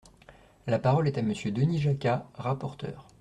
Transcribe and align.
La 0.65 0.79
parole 0.79 1.07
est 1.07 1.19
à 1.19 1.21
Monsieur 1.21 1.51
Denis 1.51 1.77
Jacquat, 1.79 2.27
rapporteur. 2.33 3.07